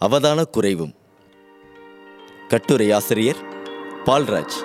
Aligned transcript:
அவதான 0.00 0.44
குறைவும். 0.44 0.94
கட்டுரை 2.48 2.92
ஆசிரியர் 2.92 3.36
பால்ராஜ். 4.04 4.64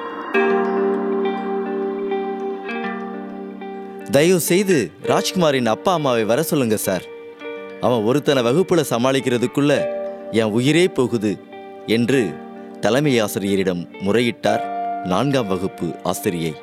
தயவு 4.12 4.40
செய்து 4.40 4.92
ராஜ்குமாரின் 5.04 5.66
அப்பா 5.66 5.94
அம்மாவை 5.94 6.24
வர 6.24 6.44
சொல்லுங்க 6.44 6.78
சார். 6.78 7.15
அவன் 7.86 8.04
ஒருத்தனை 8.04 8.44
வகுப்புல 8.44 8.84
சமாளிக்கிறதுக்குள்ள 8.90 9.74
என் 10.32 10.54
உயிரே 10.58 10.88
போகுது 10.88 11.32
என்று 11.88 12.22
தலைமை 12.80 13.20
ஆசிரியரிடம் 13.20 13.82
முறையிட்டார் 14.06 14.64
நான்காம் 15.04 15.48
வகுப்பு 15.48 15.88
ஆசிரியை. 16.04 16.54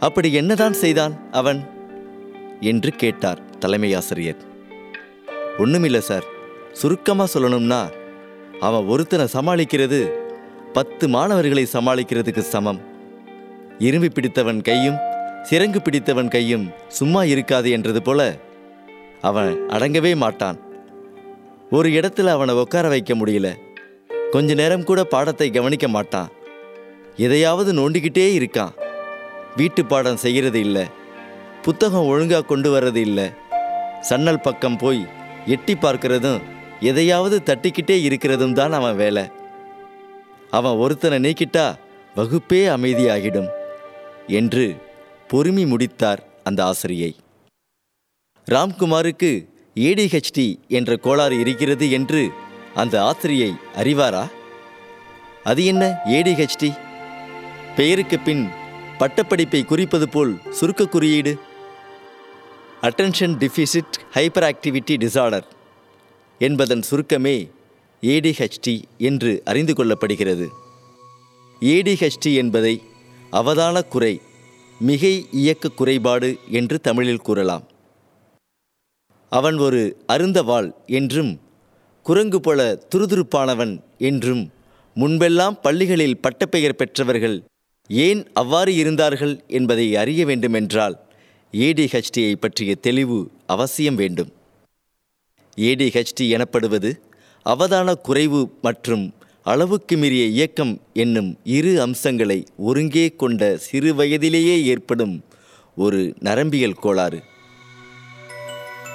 அப்படி 0.00 0.32
என்னதான் 0.32 0.72
செய்தான் 0.72 1.14
அவன்? 1.32 1.60
என்று 2.60 2.90
கேட்டார் 2.90 3.40
தலைமை 3.58 3.94
ஆசிரியர். 3.94 4.36
ஒண்ணுமில்ல 5.58 5.98
சார். 5.98 6.26
சுருக்கமாக 6.72 7.38
சொல்லணும்னா 7.38 7.80
அவன் 8.60 8.84
ஒருத்தனை 8.86 9.26
சமாளிக்கிறது 9.32 10.00
பத்து 10.72 11.08
மாணவர்களை 11.08 11.66
சமாளிக்கிறதுக்கு 11.72 12.38
சமம். 12.38 12.80
இரும்பி 13.78 14.08
பிடித்தவன் 14.08 14.62
கையும் 14.62 14.96
சிறங்கு 15.50 15.78
பிடித்தவன் 15.78 16.28
கையும் 16.28 16.68
சும்மா 16.88 17.24
இருக்காது 17.24 17.70
என்றது 17.70 18.02
போல 18.02 18.20
அவன் 19.20 19.60
அடங்கவே 19.68 20.16
மாட்டான். 20.16 20.58
ஒரு 21.70 21.88
இடத்துல 21.88 22.26
அவனை 22.26 22.54
உட்கார 22.54 22.88
வைக்க 22.88 23.14
முடியல. 23.14 23.54
கொஞ்ச 24.30 24.54
நேரம் 24.54 24.84
கூட 24.84 25.04
பாடத்தை 25.04 25.50
கவனிக்க 25.50 25.88
மாட்டான். 25.88 26.28
எதையாவது 27.16 27.72
நோண்டிக்கிட்டே 27.72 28.38
இருக்கான். 28.38 28.70
வீட்டு 29.56 29.84
பாடம் 29.84 30.16
செய்கிறது 30.16 30.60
இல்லை. 30.60 30.84
புத்தகம் 31.62 32.06
ஒழுங்காக 32.06 32.44
கொண்டு 32.44 32.80
வர்றது 32.80 32.96
இல்லை. 32.96 33.30
சன்னல் 34.00 34.40
பக்கம் 34.40 34.76
போய் 34.76 35.06
எட்டி 35.46 35.74
பார்க்கிறதும் 35.74 36.40
எதையாவது 36.80 37.42
தட்டிக்கிட்டே 37.44 37.90
இருக்கிறதும் 37.90 38.52
தான் 38.52 38.72
அவன் 38.72 38.96
வேலை. 38.96 39.22
அவன் 40.50 40.72
ஒருத்தனை 40.72 41.18
நீக்கிட்டா 41.18 41.74
வகுப்பே 42.16 42.68
அமைதியாகிடும். 42.68 43.48
என்று 44.26 44.76
பொறுமி 45.32 45.66
முடித்தார் 45.66 46.24
அந்த 46.44 46.64
ஆசிரியை. 46.64 47.14
ராம்குமாருக்கு 48.50 49.48
ஏடிஹெச்டி 49.74 50.58
என்ற 50.68 50.96
கோளாறு 50.96 51.38
இருக்கிறது 51.38 51.90
என்று 51.90 52.30
அந்த 52.74 53.04
ஆசிரியை 53.04 53.52
அறிவாரா? 53.76 54.28
அது 55.44 55.64
என்ன 55.64 56.02
ஏடிஹெச்டி 56.04 56.78
பெயருக்கு 57.76 58.18
பின் 58.18 58.48
பட்டப்படிப்பை 58.98 59.64
குறிப்பது 59.64 60.08
போல் 60.08 60.38
சுருக்க 60.50 60.86
குறியீடு. 60.86 61.38
அட்டென்ஷன் 62.82 63.36
டிஃபிசிட் 63.42 63.98
ஹைப்பர் 64.14 64.50
ஆக்டிவிட்டி 64.50 64.96
டிசார்டர் 64.96 65.46
என்பதன் 66.38 66.82
சுருக்கமே 66.82 67.50
ஏடிஹெச்டி 68.00 68.82
என்று 68.98 69.42
அறிந்து 69.44 69.72
கொள்ளப்படுகிறது. 69.72 70.48
ஏடிஹெச்டி 71.60 72.34
என்பதை 72.34 72.82
அவதான 73.32 73.88
குறை 73.88 74.20
மிகை 74.78 75.26
இயக்க 75.32 75.68
குறைபாடு 75.68 76.38
என்று 76.50 76.80
தமிழில் 76.80 77.26
கூறலாம். 77.28 77.66
அவன் 79.32 79.58
ஒரு 79.58 79.80
அருந்தவாள் 80.08 80.68
என்றும் 80.86 81.40
குரங்கு 82.06 82.40
போல 82.40 82.60
துருதுருப்பானவன் 82.94 83.74
என்றும் 83.98 84.42
முன்பெல்லாம் 84.96 85.56
பள்ளிகளில் 85.62 86.20
பட்டப்பெயர் 86.20 86.76
பெற்றவர்கள் 86.76 87.36
ஏன் 87.88 88.20
அவ்வாறு 88.32 88.74
இருந்தார்கள் 88.74 89.34
என்பதை 89.46 89.96
அறிய 89.96 90.24
வேண்டுமென்றால் 90.26 90.96
ஏடிஹெச்டியை 91.52 92.32
பற்றிய 92.36 92.74
தெளிவு 92.74 93.18
அவசியம் 93.46 93.94
வேண்டும். 93.94 94.30
ஏடிஹெச்டி 95.58 96.24
எனப்படுவது 96.28 96.90
அவதான 97.46 97.94
குறைவு 97.94 98.40
மற்றும் 98.62 99.04
அளவுக்கு 99.42 99.96
மீறிய 99.96 100.24
இயக்கம் 100.26 100.80
என்னும் 100.92 101.30
இரு 101.44 101.80
அம்சங்களை 101.80 102.38
ஒருங்கே 102.56 103.06
கொண்ட 103.16 103.56
சிறு 103.56 103.94
வயதிலேயே 103.94 104.64
ஏற்படும் 104.64 105.24
ஒரு 105.76 106.14
நரம்பியல் 106.20 106.80
கோளாறு. 106.84 107.20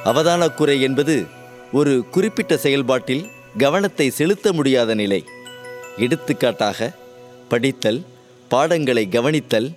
அவதான 0.06 0.56
குறை 0.56 0.82
என்பது 0.82 1.26
ஒரு 1.72 2.06
குறிப்பிட்ட 2.12 2.58
செயல்பாட்டில் 2.58 3.28
கவனத்தை 3.58 4.10
செலுத்த 4.10 4.54
முடியாத 4.54 4.94
நிலை. 4.94 5.24
எடுத்துக்காட்டாக 5.98 6.96
படித்தல் 7.50 8.06
பாடங்களை 8.50 9.10
கவனித்தல் 9.10 9.72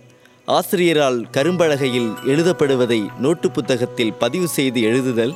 ஆசிரியரால் 0.44 1.26
கரும்பலகையில் 1.32 2.10
எழுதப்படுவதை 2.26 3.18
நோட்டு 3.18 3.50
புத்தகத்தில் 3.50 4.14
பதிவு 4.14 4.48
செய்து 4.48 4.80
எழுதுதல் 4.80 5.34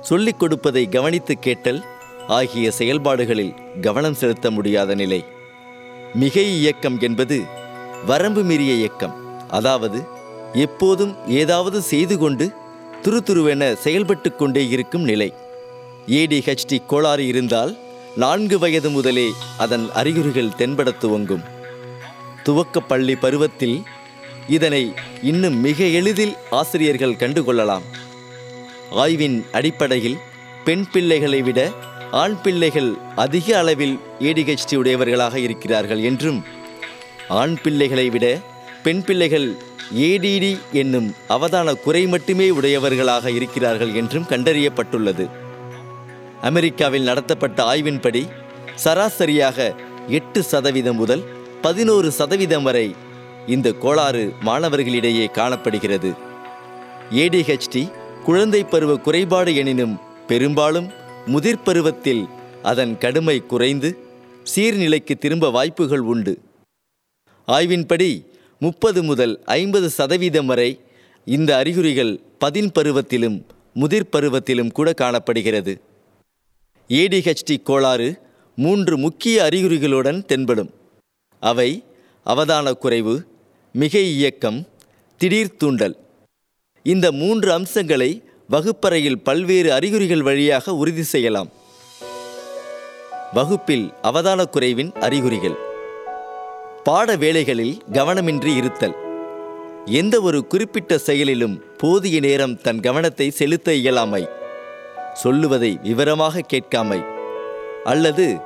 சொல்லிக் 0.00 0.38
கொடுப்பதை 0.38 0.88
கவனித்து 0.88 1.38
கேட்டல் 1.38 1.84
ஆகிய 2.26 2.70
செயல்பாடுகளில் 2.70 3.54
கவனம் 3.80 4.14
செலுத்த 4.14 4.50
முடியாத 4.50 4.94
நிலை. 4.94 5.24
மிகை 6.14 6.58
இயக்கம் 6.58 7.00
என்பது 7.00 7.42
வரம்பு 8.06 8.42
மீறிய 8.42 8.72
இயக்கம். 8.72 9.14
அதாவது 9.48 10.06
எப்போதும் 10.52 11.14
ஏதாவது 11.28 11.82
செய்து 11.82 12.18
கொண்டு 12.18 12.52
துருதுருவென 13.04 13.72
செயல்பட்டு 13.74 14.28
கொண்டே 14.34 14.68
இருக்கும் 14.68 15.02
நிலை. 15.02 15.32
ஏடிஹெச்டி 16.06 16.76
கோளாறு 16.86 17.26
இருந்தால் 17.26 17.72
நான்கு 18.16 18.58
வயது 18.58 18.90
முதலே 18.90 19.26
அதன் 19.58 19.86
அறிகுறிகள் 19.92 20.54
தென்பட 20.58 20.98
துவங்கும் 20.98 21.44
துவக்க 22.42 22.80
பள்ளி 22.80 23.14
பருவத்தில் 23.14 23.82
இதனை 24.48 24.92
இன்னும் 25.22 25.58
மிக 25.60 25.84
எளிதில் 25.98 26.34
ஆசிரியர்கள் 26.50 27.20
கண்டுகொள்ளலாம். 27.22 27.84
ஆய்வின் 28.90 29.44
அடிப்படையில் 29.52 30.18
பெண் 30.64 30.86
பிள்ளைகளை 30.92 31.42
விட 31.42 31.60
ஆண் 32.10 32.40
பிள்ளைகள் 32.42 32.90
அதிக 33.16 33.58
அளவில் 33.58 33.96
ஏடிஹெச்டி 34.20 34.76
உடையவர்களாக 34.76 35.38
இருக்கிறார்கள் 35.38 36.02
என்றும் 36.02 36.44
ஆண் 37.28 37.56
பிள்ளைகளை 37.62 38.10
விட 38.10 38.26
பெண் 38.82 39.02
பிள்ளைகள் 39.02 39.48
ஏடிடி 39.92 40.58
என்னும் 40.72 41.14
அவதான 41.28 41.74
குறை 41.74 42.06
மட்டுமே 42.06 42.50
உடையவர்களாக 42.50 43.30
இருக்கிறார்கள் 43.30 43.94
என்றும் 43.94 44.26
கண்டறியப்பட்டுள்ளது. 44.28 45.30
அமெரிக்காவில் 46.40 47.02
நடத்தப்பட்ட 47.02 47.74
ஆய்வின்படி 47.74 48.28
சராசரியாக 48.84 49.74
எட்டு 50.08 50.42
சதவீதம் 50.42 50.96
முதல் 50.96 51.22
பதினோரு 51.60 52.10
சதவீதம் 52.10 52.62
வரை 52.62 52.94
இந்த 53.46 53.72
கோளாறு 53.72 54.32
மாணவர்களிடையே 54.44 55.30
காணப்படுகிறது. 55.30 56.12
ஏடிஹெச்டி 57.10 57.92
குழந்தை 58.24 58.64
பருவ 58.64 58.96
குறைபாடு 58.96 59.54
எனினும் 59.54 60.00
பெரும்பாலும் 60.26 60.90
முதிர் 61.26 61.62
பருவத்தில் 61.62 62.28
அதன் 62.62 62.98
கடுமை 62.98 63.46
குறைந்து 63.46 63.98
சீர்நிலைக்கு 64.54 65.18
திரும்ப 65.18 65.50
வாய்ப்புகள் 65.50 66.00
உண்டு. 66.00 66.40
ஆய்வின்படி 67.46 68.26
முப்பது 68.58 69.02
முதல் 69.02 69.42
ஐம்பது 69.44 69.90
சதவீதம் 69.90 70.46
வரை 70.46 70.80
இந்த 71.24 71.56
அறிகுறிகள் 71.56 72.20
பதின் 72.38 72.70
பருவத்திலும் 72.74 73.42
முதிர் 73.74 74.08
பருவத்திலும் 74.12 74.72
கூட 74.72 74.92
காணப்படுகிறது. 74.92 75.80
ஏடிஹெச்டி 76.88 77.62
கோளாறு 77.62 78.20
மூன்று 78.56 78.98
முக்கிய 78.98 79.42
அறிகுறிகளுடன் 79.42 80.24
தென்படும். 80.24 80.70
அவை 81.40 81.84
அவதான 82.26 82.72
குறைவு 82.72 83.26
மிகை 83.72 84.12
இயக்கம் 84.12 84.66
திடீர் 85.16 85.56
தூண்டல். 85.56 85.96
இந்த 86.82 87.12
மூன்று 87.12 87.52
அம்சங்களை 87.52 88.22
வகுப்பறையில் 88.48 89.18
பல்வேறு 89.18 89.72
அறிகுறிகள் 89.72 90.22
வழியாக 90.22 90.74
உறுதி 90.74 91.02
செய்யலாம். 91.02 91.48
வகுப்பில் 93.32 93.92
அவதான 94.02 94.44
குறைவின் 94.44 94.92
அறிகுறிகள். 94.92 95.72
பாட 96.84 97.16
வேளைகளில் 97.16 97.82
கவனமின்றி 97.92 98.56
இருத்தல். 98.56 98.96
எந்த 99.84 100.20
ஒரு 100.20 100.46
குறிப்பிட்ட 100.46 100.98
செயலிலும் 100.98 101.62
போதிய 101.78 102.20
நேரம் 102.20 102.60
தன் 102.60 102.80
கவனத்தை 102.80 103.30
செலுத்த 103.30 103.74
இயலாமை. 103.74 104.28
சொல்லுவதை 105.12 105.78
விவரமாக 105.82 106.40
கேட்காமை. 106.52 107.04
அல்லது 107.84 108.36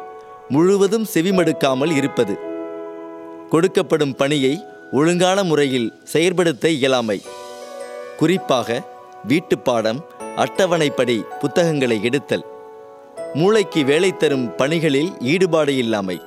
முழுவதும் 0.49 1.06
செவிமடுக்காமல் 1.14 1.96
இருப்பது. 1.96 2.38
கொடுக்கப்படும் 3.50 4.14
பணியை 4.14 4.64
ஒழுங்கான 4.93 5.43
முறையில் 5.43 5.93
செயற்படுத்த 6.12 6.69
இயலாமை. 6.69 7.23
குறிப்பாக 8.17 8.82
வீட்டுப்பாடம் 9.29 10.00
அட்டவணைப்படி 10.37 11.20
புத்தகங்களை 11.41 12.05
எடுத்தல். 12.05 12.44
மூளைக்கு 13.34 13.84
வேலை 13.84 14.17
தரும் 14.17 14.55
பணிகளில் 14.55 15.12
ஈடுபாடு 15.20 15.76
இல்லாமை. 15.76 16.20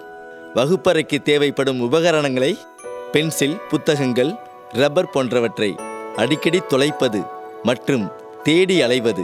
வகுப்பறைக்கு 0.54 1.22
தேவைப்படும் 1.22 1.80
உபகரணங்களை 1.80 2.58
பென்சில் 3.12 3.58
புத்தகங்கள் 3.70 4.32
ரப்பர் 4.70 5.10
போன்றவற்றை 5.10 5.76
அடிக்கடி 6.16 6.60
தொலைப்பது 6.68 7.22
மற்றும் 7.64 8.12
தேடி 8.44 8.82
அலைவது. 8.82 9.24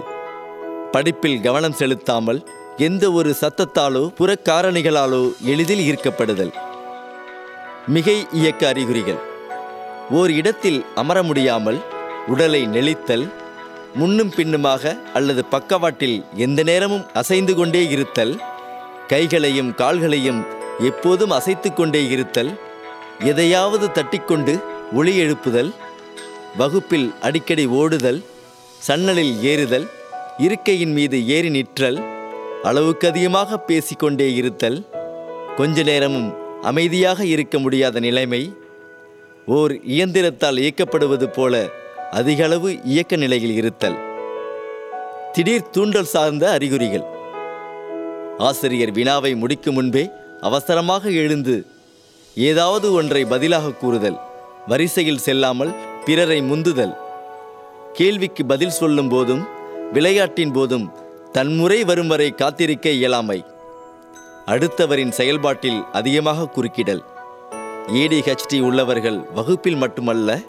படிப்பில் 0.91 1.41
கவனம் 1.41 1.71
செலுத்தாமல் 1.71 2.47
எந்த 2.77 3.11
ஒரு 3.11 3.35
சத்தத்தாலோ 3.41 4.03
புறக்காரணிகளாலோ 4.19 5.31
எளிதில் 5.41 5.83
ஈர்க்கப்படுதல். 5.91 6.53
மிகை 7.87 8.27
இயக்க 8.31 8.67
அறிகுறிகள். 8.67 9.19
ஓர் 10.09 10.31
இடத்தில் 10.31 10.85
அமர 10.95 11.23
முடியாமல் 11.23 11.79
உடலை 12.27 12.67
நெளித்தல் 12.67 13.33
முன்னும் 13.93 14.33
பின்னுமாக 14.35 14.97
அல்லது 15.13 15.45
பக்கவாட்டில் 15.45 16.25
எந்த 16.33 16.63
நேரமும் 16.63 17.05
அசைந்து 17.13 17.55
கொண்டே 17.55 17.87
இருத்தல் 17.87 18.41
கைகளையும் 19.07 19.75
கால்களையும் 19.75 20.45
எப்போதும் 20.79 21.29
அசைத்து 21.29 21.73
கொண்டே 21.73 22.07
இருத்தல் 22.07 22.59
எதையாவது 23.19 23.87
தட்டிக்கொண்டு 23.87 24.63
ஒளி 24.93 25.21
எழுப்புதல் 25.21 25.71
வகுப்பில் 26.57 27.13
அடிக்கடி 27.21 27.65
ஓடுதல் 27.65 28.23
சன்னலில் 28.87 29.41
ஏறுதல் 29.41 29.87
இருக்கையின் 30.37 30.91
மீது 30.91 31.27
ஏறி 31.27 31.49
நிற்றல் 31.49 31.99
அளவுக்கு 32.63 33.07
அதிகமாக 33.07 33.57
பேசிக்கொண்டே 33.57 34.33
இருத்தல் 34.33 34.87
கொஞ்ச 35.55 35.83
நேரமும் 35.83 36.35
அமைதியாக 36.61 37.25
இருக்க 37.25 37.59
முடியாத 37.59 37.99
நிலைமை 37.99 38.53
ஓர் 39.45 39.73
இயந்திரத்தால் 39.73 40.57
இயக்கப்படுவது 40.57 41.27
போல 41.27 41.69
அதிகளவு 42.11 42.83
இயக்க 42.83 43.15
நிலையில் 43.15 43.53
இருத்தல். 43.53 43.97
திடீர் 45.31 45.69
தூண்டல் 45.69 46.05
சார்ந்த 46.05 46.51
அறிகுறிகள். 46.51 47.05
ஆசிரியர் 48.37 48.91
வினாவை 48.91 49.35
முடிக்கும் 49.35 49.73
முன்பே 49.73 50.09
அவசரமாக 50.41 51.09
எழுந்து 51.09 51.65
ஏதாவது 52.35 52.93
ஒன்றை 52.93 53.25
பதிலாக 53.25 53.71
கூறுதல். 53.71 54.17
வரிசையில் 54.67 55.17
செல்லாமல் 55.17 55.75
பிறரை 56.05 56.41
முந்துதல். 56.41 56.97
கேள்விக்கு 57.93 58.45
பதில் 58.45 58.69
சொல்லும் 58.69 59.09
போதும் 59.09 59.47
விளையாட்டின் 59.93 60.51
போதும் 60.51 60.91
தன்முறை 61.31 61.83
வரும் 61.83 62.07
வரை 62.07 62.31
காத்திருக்க 62.31 62.89
இயலாமை. 62.89 63.43
அடுத்தவரின் 64.45 65.11
செயல்பாட்டில் 65.11 65.83
அதிகமாக 65.91 66.49
குறுக்கிடல். 66.55 67.03
ஏடிஹெச்டி 67.87 68.59
உள்ளவர்கள் 68.59 69.19
வகுப்பில் 69.33 69.75
மட்டுமல்ல 69.75 70.39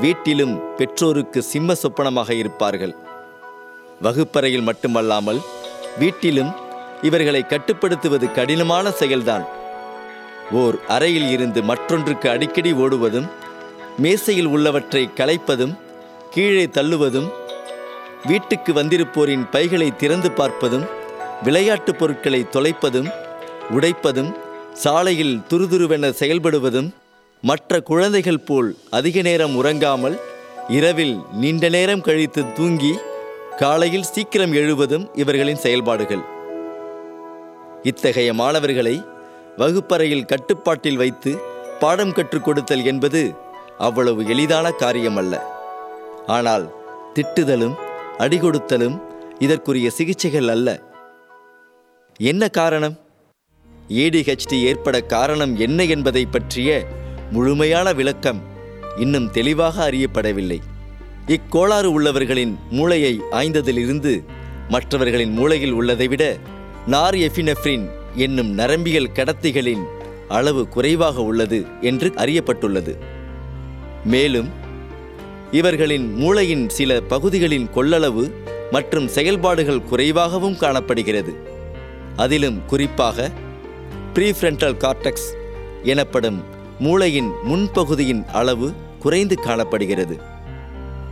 வீட்டிலும் 0.00 0.76
பெற்றோருக்கு 0.76 1.42
சிம்ம 1.42 1.74
சொப்பனமாக 1.74 2.34
இருப்பார்கள். 2.34 2.94
வகுப்பறையில் 4.00 4.62
மட்டுமல்லாமல் 4.62 5.40
வீட்டிலும் 5.98 6.63
இவர்களை 7.04 7.46
கட்டுப்படுத்துவது 7.46 8.32
கடினமான 8.32 8.88
செயல்தான். 8.88 9.44
ஓர் 10.50 10.78
அறையில் 10.88 11.30
இருந்து 11.30 11.62
மற்றொன்றுக்கு 11.62 12.30
அடிக்கடி 12.30 12.72
ஓடுவதும் 12.72 13.30
மேசையில் 13.98 14.46
உள்ளவற்றை 14.46 15.10
களைப்பதும் 15.16 15.78
கீழே 16.30 16.64
தள்ளுவதும் 16.66 17.28
வீட்டுக்கு 18.26 18.72
வந்திருப்போரின் 18.72 19.50
பைகளை 19.50 19.96
திறந்து 19.96 20.28
பார்ப்பதும் 20.28 20.88
விளையாட்டுப் 21.42 21.98
பொருட்களை 21.98 22.46
தொலைப்பதும் 22.50 23.10
உடைப்பதும் 23.70 24.32
சாலையில் 24.72 25.40
துருதுருவென 25.48 26.10
செயல்படுவதும் 26.18 26.90
மற்ற 27.40 27.80
குழந்தைகள் 27.80 28.40
போல் 28.40 28.76
அதிக 28.90 29.22
நேரம் 29.22 29.64
உறங்காமல் 29.64 30.18
இரவில் 30.68 31.16
நீண்ட 31.32 31.68
நேரம் 31.68 32.00
கழித்து 32.00 32.52
தூங்கி 32.52 32.94
காலையில் 33.56 34.02
சீக்கிரம் 34.02 34.52
எழுவதும் 34.52 35.08
இவர்களின் 35.14 35.56
செயல்பாடுகள். 35.56 36.33
இத்தகைய 37.84 38.34
மாணவர்களை 38.34 38.94
வகுப்பறையில் 39.56 40.24
கட்டுப்பாட்டில் 40.24 40.96
வைத்து 40.96 41.32
பாடம் 41.80 42.12
கற்றுக் 42.12 42.44
கொடுத்தல் 42.44 42.84
என்பது 42.84 43.22
அவ்வளவு 43.78 44.20
எளிதான 44.26 44.66
காரியமல்ல. 44.70 45.34
ஆனால் 46.26 46.64
திட்டுதலும் 47.14 47.76
அடிகொடுத்தலும் 48.18 48.96
இதற்குரிய 49.38 49.90
சிகிச்சைகள் 49.90 50.48
அல்ல. 50.48 50.68
என்ன 52.20 52.48
காரணம்? 52.48 52.96
ஏடிஹெச்டி 53.88 54.58
ஏற்பட 54.62 55.00
காரணம் 55.00 55.54
என்ன 55.56 55.84
என்பதை 55.84 56.26
பற்றிய 56.26 56.70
முழுமையான 57.30 57.92
விளக்கம் 57.92 58.40
இன்னும் 58.96 59.30
தெளிவாக 59.30 59.76
அறியப்படவில்லை. 59.90 60.58
இக்கோளாறு 61.26 61.88
உள்ளவர்களின் 61.96 62.54
மூளையை 62.70 63.14
ஆய்ந்ததிலிருந்து 63.30 64.12
மற்றவர்களின் 64.68 65.32
மூளையில் 65.32 65.72
உள்ளதை 65.72 66.08
விட 66.08 66.24
நார் 66.86 67.14
எஃபினெஃப்ரின் 67.14 67.88
என்னும் 68.14 68.58
நரம்பியல் 68.58 69.12
கடத்திகளின் 69.12 69.84
அளவு 70.28 70.68
குறைவாக 70.68 71.22
உள்ளது 71.22 71.66
என்று 71.80 72.08
அறியப்பட்டுள்ளது. 72.08 72.96
மேலும் 74.04 74.48
இவர்களின் 75.50 76.14
மூளையின் 76.14 76.68
சில 76.68 77.00
பகுதிகளின் 77.00 77.68
கொள்ளளவு 77.74 78.32
மற்றும் 78.70 79.08
செயல்பாடுகள் 79.08 79.82
குறைவாகவும் 79.82 80.56
காணப்படுகிறது. 80.56 81.34
அதிலும் 82.16 82.64
குறிப்பாக 82.66 83.30
ப்ரீஃப்ரண்டல் 84.14 84.76
கார்டெக்ஸ் 84.76 85.28
எனப்படும் 85.82 86.42
மூளையின் 86.78 87.30
முன்பகுதியின் 87.48 88.26
அளவு 88.26 88.72
குறைந்து 88.98 89.40
காணப்படுகிறது. 89.40 90.20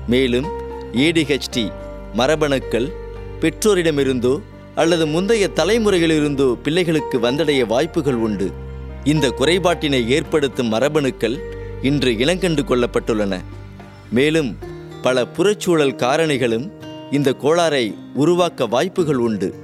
மேலும் 0.06 0.46
ஏடிஹெச்டி 0.92 1.72
மரபணுக்கள் 2.16 2.92
பெற்றோரிடமிருந்தோ 3.40 4.40
அல்லது 4.74 5.06
முந்தைய 5.06 5.50
தலைமுறைகளிலிருந்தோ 5.54 6.54
பிள்ளைகளுக்கு 6.54 7.18
வந்தடைய 7.18 7.66
வாய்ப்புகள் 7.66 8.14
உண்டு. 8.14 8.50
இந்த 9.04 9.28
குறைபாட்டினை 9.28 10.06
ஏற்படுத்தும் 10.06 10.72
மரபணுக்கள் 10.72 11.38
இன்று 11.82 12.10
இனங்கண்டு 12.12 12.62
கொள்ளப்பட்டுள்ளன. 12.64 13.40
மேலும் 14.10 14.56
பல 15.02 15.26
புறச்சூழல் 15.36 15.96
காரணிகளும் 15.96 16.70
இந்த 17.10 17.34
கோளாறை 17.42 17.94
உருவாக்க 18.14 18.66
வாய்ப்புகள் 18.66 19.16
உண்டு. 19.16 19.54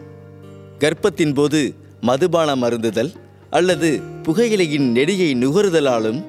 கர்ப்பத்தின் 0.79 1.35
போது 1.35 1.75
மதுபானம் 2.01 2.63
அருந்துதல் 2.63 3.13
அல்லது 3.51 4.01
புகையிலையின் 4.23 4.91
நெடியை 4.91 5.35
நுகருதலாலும் 5.35 6.25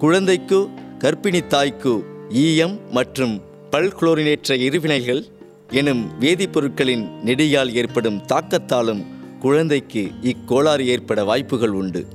குழந்தைக்கோ 0.00 0.68
கர்ப்பிணி 0.98 1.40
தாய்க்கோ 1.48 2.00
ஈயம் 2.30 2.80
மற்றும் 2.90 3.42
பல்குளோரினேற்ற 3.70 4.56
இருவினைகள் 4.58 5.24
எனும் 5.74 6.12
வேதிப்பொருட்களின் 6.20 7.08
நெடியால் 7.24 7.74
ஏற்படும் 7.74 8.22
தாக்கத்தாலும் 8.32 9.06
குழந்தைக்கு 9.40 10.10
இக்கோளாறு 10.22 10.80
ஏற்பட 10.80 11.24
வாய்ப்புகள் 11.24 11.68
உண்டு. 11.68 12.06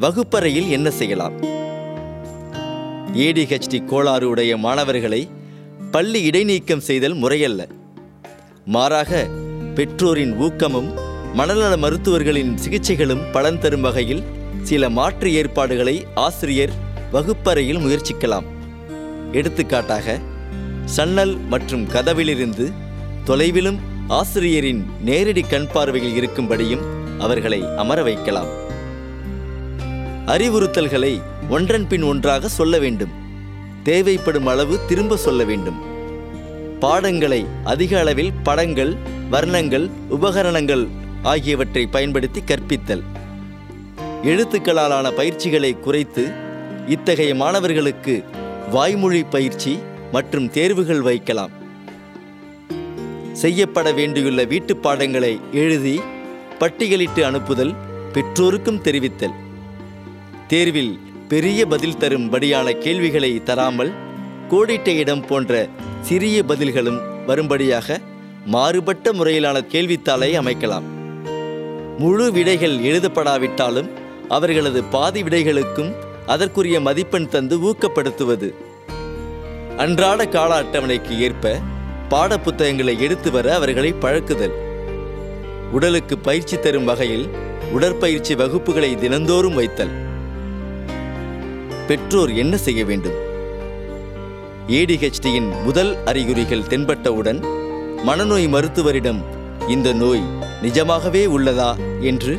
வகுப்பறையில் 0.00 0.68
என்ன 0.68 0.90
செய்யலாம்? 0.90 1.42
ஏடிஹெச்டி 3.14 3.84
கோளாறு 3.84 4.28
உடைய 4.28 4.56
மாணவர்களை 4.56 5.28
பள்ளி 5.90 6.22
இடைநீக்கம் 6.22 6.80
செய்தல் 6.80 7.14
முறையல்ல. 7.14 7.68
மாறாக 8.64 9.26
பெற்றோரின் 9.74 10.36
ஊக்கமும் 10.36 10.90
மனநல 11.34 11.76
மருத்துவர்களின் 11.76 12.58
சிகிச்சைகளும் 12.64 13.32
பலன் 13.32 13.58
தரும் 13.58 13.80
வகையில் 13.80 14.22
சில 14.62 14.90
மாற்று 14.90 15.32
ஏற்பாடுகளை 15.32 16.06
ஆசிரியர் 16.14 16.72
வகுப்பறையில் 17.12 17.76
முயற்சிக்கலாம். 17.76 18.44
எடுத்துக்காட்டாக 19.32 20.18
சன்னல் 20.86 21.38
மற்றும் 21.48 21.86
கதவிலிருந்து 21.86 22.72
தொலைவிலும் 23.24 23.78
ஆசிரியரின் 24.08 24.86
நேரடி 25.00 25.40
கண் 25.40 25.66
பார்வையில் 25.72 26.16
இருக்கும்படியும் 26.20 26.80
அவர்களை 27.18 27.64
அமர 27.76 28.02
வைக்கலாம். 28.02 28.46
அறிவுறுத்தல்களை 30.26 31.22
ஒன்றன் 31.48 31.88
பின் 31.88 32.02
ஒன்றாக 32.02 32.48
சொல்ல 32.48 32.78
வேண்டும். 32.78 33.10
தேவைப்படும் 33.82 34.46
அளவு 34.46 34.78
திரும்ப 34.88 35.16
சொல்ல 35.16 35.44
வேண்டும். 35.44 35.80
பாடங்களை 36.80 37.46
அதிக 37.64 38.00
அளவில் 38.00 38.32
படங்கள் 38.42 38.96
வர்ணங்கள் 39.30 39.90
உபகரணங்கள் 40.08 40.86
ஆகியவற்றை 41.22 41.86
பயன்படுத்தி 41.86 42.42
கற்பித்தல். 42.46 43.02
எழுத்துக்களாலான 44.22 45.10
பயிற்சிகளை 45.10 45.80
குறைத்து 45.80 46.32
இத்தகைய 46.86 47.34
மாணவர்களுக்கு 47.34 48.24
வாய்மொழி 48.70 49.22
பயிற்சி 49.22 49.78
மற்றும் 50.16 50.50
தேர்வுகள் 50.50 51.00
வைக்கலாம். 51.00 51.50
செய்யப்பட 53.32 53.92
வேண்டியுள்ள 53.92 54.44
வீட்டுப் 54.44 54.82
பாடங்களை 54.82 55.40
எழுதி 55.52 56.00
பட்டியலிட்டு 56.58 57.20
அனுப்புதல் 57.20 57.74
பெற்றோருக்கும் 58.12 58.82
தெரிவித்தல். 58.82 59.34
தேர்வில் 60.48 60.98
பெரிய 61.28 61.66
பதில் 61.66 61.96
தரும்படியான 61.96 62.72
கேள்விகளை 62.72 63.42
தராமல் 63.42 63.92
கோடிட்ட 64.50 64.88
இடம் 64.88 65.26
போன்ற 65.26 65.68
சிறிய 66.00 66.42
பதில்களும் 66.42 67.24
வரும்படியாக 67.26 68.00
மாறுபட்ட 68.46 69.12
முறையிலான 69.12 69.60
கேள்வித்தாளை 69.72 70.38
அமைக்கலாம். 70.38 70.82
முழு 71.98 72.32
விடைகள் 72.32 72.78
எழுதப்படாவிட்டாலும் 72.78 73.88
அவர்களது 74.28 74.84
பாதி 74.84 75.22
விடைகளுக்கும் 75.22 75.94
அதற்குரிய 76.26 76.80
மதிப்பெண் 76.80 77.28
தந்து 77.28 77.58
ஊக்கப்படுத்துவது. 77.58 78.65
அன்றாட 79.76 80.28
கால 80.28 80.62
அட்டவணைக்கு 80.62 81.18
ஏற்ப 81.18 81.58
பாடப்புத்தகங்களை 82.10 82.98
எடுத்து 82.98 83.30
வர 83.30 83.54
அவர்களை 83.54 83.92
பழக்குதல். 83.92 84.54
உடலுக்கு 85.72 86.18
பயிற்சி 86.18 86.58
தரும் 86.58 86.84
வகையில் 86.84 87.28
உடற்பயிற்சி 87.72 88.34
வகுப்புகளை 88.34 88.98
தினந்தோறும் 88.98 89.54
வைத்தல். 89.54 89.90
பெற்றோர் 91.86 92.34
என்ன 92.34 92.56
செய்ய 92.56 92.84
வேண்டும்? 92.84 93.16
ஏடிஹெச்டியின் 94.68 95.62
முதல் 95.64 96.04
அறிகுறிகள் 96.04 96.68
தென்பட்டவுடன் 96.68 97.44
மனநோய் 98.06 98.48
மருத்துவரிடம் 98.48 99.24
இந்த 99.68 99.92
நோய் 99.92 100.24
நிஜமாகவே 100.62 101.26
உள்ளதா 101.26 102.00
என்று 102.00 102.36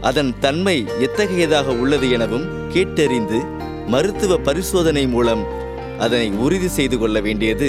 அதன் 0.00 0.34
தன்மை 0.38 0.86
எத்தகையதாக 1.00 1.66
உள்ளது 1.66 2.10
எனவும் 2.10 2.48
கேட்டறிந்து 2.70 3.38
மருத்துவ 3.86 4.36
பரிசோதனை 4.36 5.06
மூலம் 5.06 5.64
அதனை 5.98 6.28
உறுதி 6.30 6.68
செய்து 6.68 6.98
கொள்ள 6.98 7.20
வேண்டியது 7.20 7.68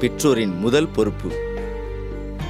பெற்றோரின் 0.00 0.54
முதல் 0.58 0.88
பொறுப்பு. 0.88 1.30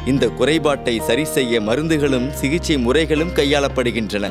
இந்த 0.07 0.29
குறைபாட்டை 0.29 1.01
சரி 1.01 1.25
செய்ய 1.25 1.61
மருந்துகளும் 1.61 2.31
சிகிச்சை 2.31 2.79
முறைகளும் 2.79 3.33
கையாளப்படுகின்றன. 3.35 4.31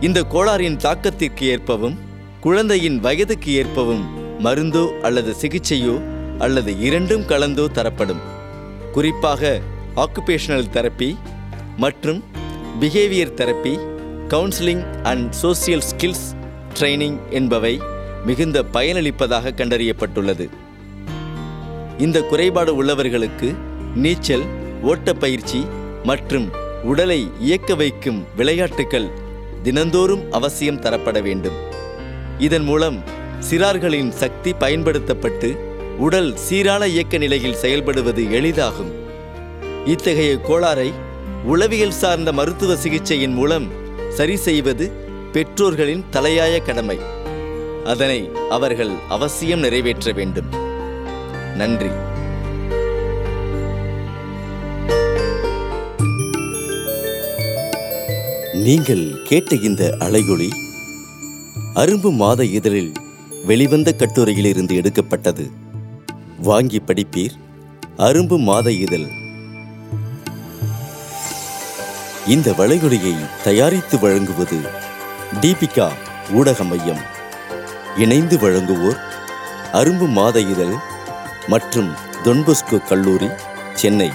இந்த 0.00 0.22
கோளாறின் 0.22 0.76
தாக்கத்திற்கு 0.76 1.42
ஏற்பவும் 1.42 1.98
குழந்தையின் 2.40 2.98
வயதுக்கு 3.00 3.52
ஏற்பவும் 3.52 4.04
மருந்தோ 4.44 5.00
அல்லது 5.00 5.34
சிகிச்சையோ 5.42 5.96
அல்லது 6.38 6.80
இரண்டும் 6.80 7.24
கலந்தோ 7.24 7.66
தரப்படும். 7.70 8.22
குறிப்பாக 8.92 9.60
ஆக்குபேஷனல் 9.96 10.72
தெரப்பி 10.72 11.16
மற்றும் 11.76 12.24
behaviour 12.80 13.34
therapy 13.34 13.74
counselling 14.28 15.02
and 15.02 15.34
social 15.42 15.84
skills 15.90 16.26
training 16.80 17.18
என்பவை 17.30 17.80
மிகுந்த 18.26 18.64
பயனளிப்பதாக 18.72 19.52
கண்டறியப்பட்டுள்ளது. 19.56 20.48
இந்த 21.98 22.22
குறைபாடு 22.22 22.72
உள்ளவர்களுக்கு 22.82 23.48
நீச்சல் 23.94 24.44
ஓட்டப்பயிற்சி 24.82 25.60
மற்றும் 26.02 26.46
உடலை 26.82 27.30
இயக்க 27.40 27.74
வைக்கும் 27.74 28.24
விளையாட்டுகள் 28.36 29.08
தினந்தோறும் 29.62 30.32
அவசியம் 30.32 30.80
தரப்பட 30.80 31.20
வேண்டும். 31.22 31.56
இதன் 32.38 32.64
மூலம் 32.64 32.98
சிறார்களின் 33.50 34.10
சக்தி 34.22 34.52
பயன்படுத்தப்பட்டு 34.52 35.48
உடல் 35.98 36.36
சீரான 36.36 36.86
இயக்க 36.86 37.18
நிலையில் 37.18 37.60
செயல்படுவது 37.62 38.22
எளிதாகும். 38.38 38.92
இத்தகைய 39.84 40.32
கோளாறை 40.48 40.92
உளவியல் 41.44 41.98
சார்ந்த 42.02 42.32
மருத்துவ 42.32 42.74
சிகிச்சையின் 42.74 43.36
மூலம் 43.40 43.66
சரி 44.08 44.36
செய்வது 44.36 44.86
பெற்றோர்களின் 45.32 46.04
தலையாய 46.10 46.60
கடமை. 46.60 46.98
அதனை 47.86 48.30
அவர்கள் 48.50 48.90
அவசியம் 49.08 49.60
நிறைவேற்ற 49.60 50.12
வேண்டும். 50.12 50.48
நன்றி. 51.56 51.90
நீங்கள் 58.52 59.22
கேட்ட 59.24 59.54
இந்த 59.54 59.96
அலையொளி 59.98 60.48
அரும்பு 61.74 62.12
மாத 62.12 62.44
இதழில் 62.44 62.92
வெளிவந்த 63.44 63.94
கட்டுரையிலிருந்து 63.98 64.74
எடுக்கப்பட்டது. 64.74 65.50
வாங்கி 66.42 66.82
படிப்பீர். 66.86 67.36
அரும்பு 67.98 68.38
மாத 68.38 68.72
இதழ். 68.72 69.06
இந்த 72.26 72.50
வளைகுடையை 72.50 73.14
தயாரித்து 73.44 73.98
வழங்குவது 73.98 74.58
தீபிகா 75.40 75.88
ஊடக 76.32 76.64
மையம். 76.64 77.14
இணைந்து 77.96 78.36
வழங்குவோர் 78.36 79.00
அரும்பு 79.72 80.08
மாத 80.08 80.40
இதழ் 80.40 80.74
மற்றும் 81.46 81.94
தொன்பொஸ்கோ 82.24 82.84
கல்லூரி 82.84 83.28
சென்னை. 83.74 84.12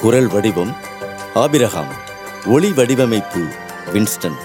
குரல் 0.00 0.26
வடிவம் 0.26 0.76
ஆபிரகாம். 1.34 1.92
ஒளி 2.46 2.72
வடிவமைப்பு 2.72 3.46
வின்ஸ்டன். 3.92 4.36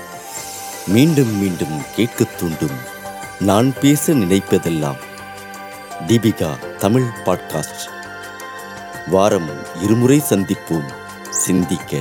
மீண்டும் 0.87 1.37
மீண்டும் 1.37 1.81
கேட்கத் 1.95 2.37
தூண்டும். 2.37 2.77
நான் 3.39 3.73
பேச 3.79 4.13
நினைப்பதெல்லாம் 4.13 4.97
தீபிகா 6.07 6.75
தமிழ் 6.75 7.07
பாட்காஸ்ட். 7.25 7.89
வாரம் 9.07 9.49
இருமுறை 9.81 10.23
சந்திப்போம். 10.29 10.93
சிந்திக்க. 11.29 11.97